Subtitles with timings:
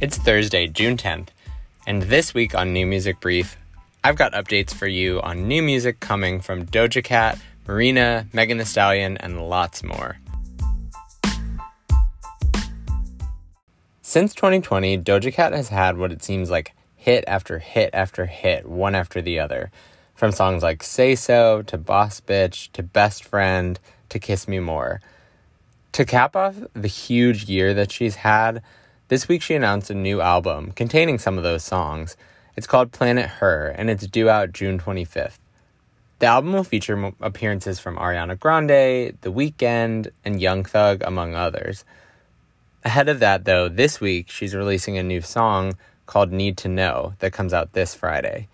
[0.00, 1.30] It's Thursday, June 10th,
[1.84, 3.56] and this week on New Music Brief,
[4.04, 7.36] I've got updates for you on new music coming from Doja Cat,
[7.66, 10.18] Marina, Megan Thee Stallion, and lots more.
[14.00, 18.66] Since 2020, Doja Cat has had what it seems like hit after hit after hit,
[18.68, 19.72] one after the other.
[20.14, 23.80] From songs like Say So to Boss Bitch to Best Friend
[24.10, 25.00] to Kiss Me More.
[25.90, 28.62] To cap off the huge year that she's had,
[29.08, 32.16] this week she announced a new album containing some of those songs.
[32.56, 35.38] It's called Planet Her, and it's due out June 25th.
[36.18, 41.84] The album will feature appearances from Ariana Grande, The Weeknd, and Young Thug, among others.
[42.84, 47.14] Ahead of that, though, this week she's releasing a new song called Need to Know
[47.20, 48.48] that comes out this Friday.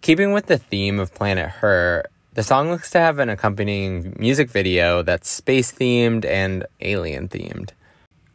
[0.00, 4.50] Keeping with the theme of Planet Her, the song looks to have an accompanying music
[4.50, 7.70] video that's space themed and alien themed.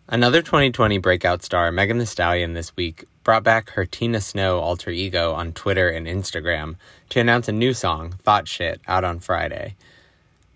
[0.09, 4.89] Another 2020 breakout star, Megan Thee Stallion, this week brought back her Tina Snow alter
[4.89, 6.75] ego on Twitter and Instagram
[7.09, 9.75] to announce a new song, Thot Shit, out on Friday.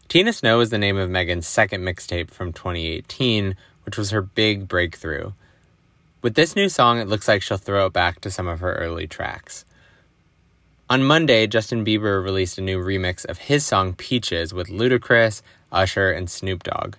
[0.07, 4.69] Tina Snow is the name of Megan's second mixtape from 2018, which was her big
[4.69, 5.33] breakthrough.
[6.21, 8.75] With this new song, it looks like she'll throw it back to some of her
[8.75, 9.65] early tracks.
[10.89, 15.41] On Monday, Justin Bieber released a new remix of his song Peaches with Ludacris,
[15.73, 16.95] Usher, and Snoop Dogg.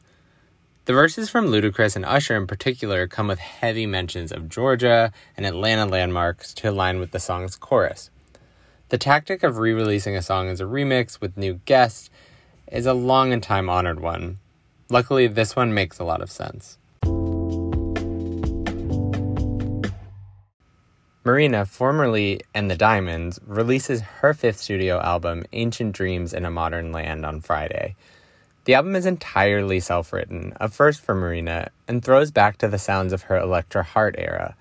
[0.85, 5.47] The verses from Ludacris and Usher in particular come with heavy mentions of Georgia and
[5.47, 8.11] Atlanta landmarks to align with the song's chorus.
[8.89, 12.11] The tactic of re releasing a song as a remix with new guests
[12.67, 14.41] is a long and time honored one.
[14.91, 16.79] Luckily, this one makes a lot of sense.
[21.25, 26.91] Marina, formerly And the Diamonds, releases her fifth studio album, Ancient Dreams in a Modern
[26.91, 27.95] Land, on Friday.
[28.65, 32.79] The album is entirely self written, a first for Marina, and throws back to the
[32.79, 34.55] sounds of her Electra Heart era.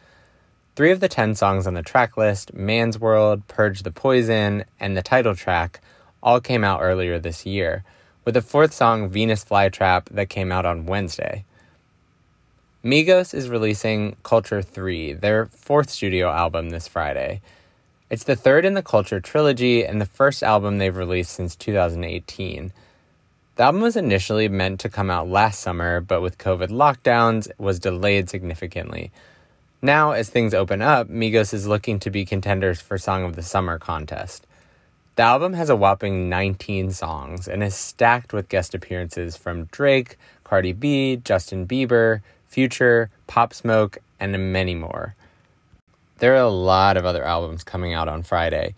[0.76, 4.98] Three of the ten songs on the track list, Man's World, Purge the Poison, and
[4.98, 5.82] the title track,
[6.24, 7.84] all came out earlier this year,
[8.26, 11.46] with the fourth song, Venus Flytrap, that came out on Wednesday.
[12.84, 17.42] Migos is releasing Culture 3, their fourth studio album, this Friday.
[18.10, 22.74] It's the third in the Culture trilogy and the first album they've released since 2018.
[23.62, 27.78] The album was initially meant to come out last summer, but with COVID lockdowns, was
[27.78, 29.12] delayed significantly.
[29.84, 33.44] Now, as things open up, Migos is looking to be contenders for Song of the
[33.44, 34.48] Summer contest.
[35.16, 40.18] The album has a whopping 19 songs and is stacked with guest appearances from Drake,
[40.44, 45.14] Cardi B, Justin Bieber, Future, Pop Smoke, and many more.
[46.18, 48.74] There are a lot of other albums coming out on Friday.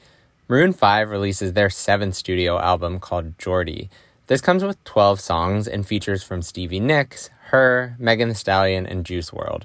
[0.49, 3.87] Maroon 5 releases their seventh studio album called Jordi,
[4.27, 9.05] this comes with 12 songs and features from Stevie Nicks, H.E.R., Megan Thee Stallion, and
[9.05, 9.63] Juice WRLD.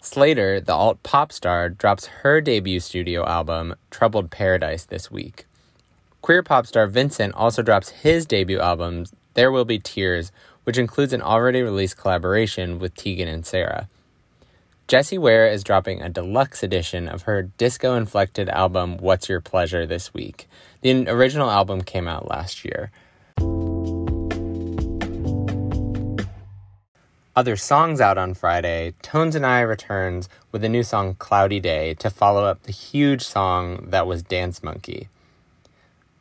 [0.00, 5.46] Slayyyter, the alt pop star, drops her debut studio album, Troubled Paradise, this week.
[6.22, 10.32] Queer pop star Vincint also drops his debut album, There Will Be Tears,
[10.64, 13.88] which includes an already released collaboration with Tegan and Sara.
[14.88, 19.86] Jessie Ware is dropping a deluxe edition of her disco inflected album, What's Your Pleasure,
[19.86, 20.48] this week.
[20.82, 22.90] The original album came out last year.
[27.34, 31.94] Other songs out on Friday, Tones and I returns with a new song Cloudy Day
[31.94, 35.08] to follow up the huge song that was Dance Monkey.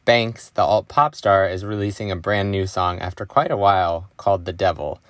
[0.06, 4.10] Banks, the alt pop star, is releasing a brand new song after quite a while
[4.16, 5.02] called The Devil.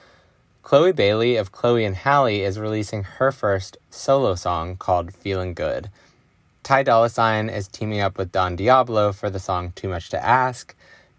[0.63, 5.91] Chloe Bailey of Chloe and Halle is releasing her first solo song called Feeling Good.
[6.63, 10.25] Ty Dolla Sign is teaming up with Don Diablo for the song Too Much to
[10.25, 10.73] Ask.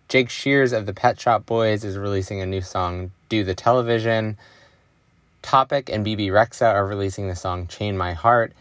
[0.08, 4.36] Jake Shears of the Pet Shop Boys is releasing a new song, Do the Television.
[5.42, 8.52] Topic and Bebe Rexha are releasing the song Chain My Heart,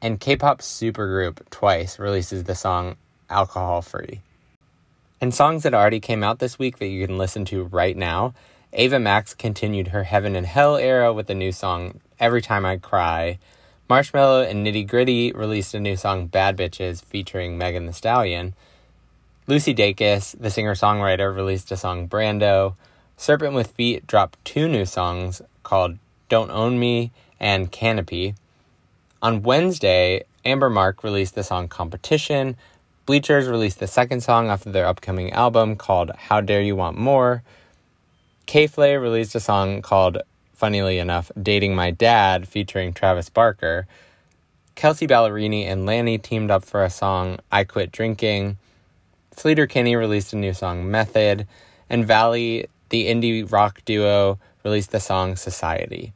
[0.00, 2.96] and K pop supergroup Twice releases the song
[3.28, 4.22] Alcohol Free.
[5.20, 8.34] And songs that already came out this week that you can listen to right now
[8.78, 12.76] Ava Max continued her Heaven and Hell era with the new song Every Time I
[12.76, 13.38] Cry.
[13.88, 18.54] Marshmello and Nitti Gritti released a new song Bad Bitches featuring Megan Thee Stallion.
[19.46, 22.74] Lucy Dacus, the singer songwriter, released a song Brando.
[23.16, 25.96] Serpent with Feet dropped two new songs called
[26.28, 28.34] Don't Own Me and Canopy.
[29.22, 32.56] On Wednesday, Amber Mark released the song Competition.
[33.06, 36.98] Bleachers released the second song off of their upcoming album called How Dare You Want
[36.98, 37.42] More.
[38.46, 40.18] K Flay released a song called,
[40.54, 43.86] funnily enough, Dating My Dad featuring Travis Barker.
[44.74, 48.58] Kelsea Ballerini and LANY teamed up for a song, I Quit Drinking.
[49.34, 51.46] Sleater-Kinney released a new song, Method.
[51.88, 56.12] And Valley, the indie rock duo released the song Society.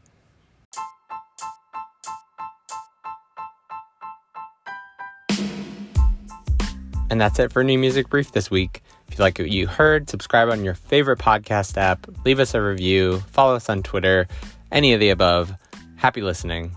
[7.10, 8.82] And that's it for New Music Brief this week.
[9.08, 12.62] If you like what you heard, subscribe on your favorite podcast app, leave us a
[12.62, 14.28] review, follow us on Twitter,
[14.70, 15.52] any of the above.
[15.96, 16.76] Happy listening.